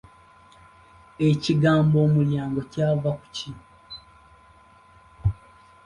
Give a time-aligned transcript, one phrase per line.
[1.29, 3.51] Ekigambo Omulyango kyava ku ki?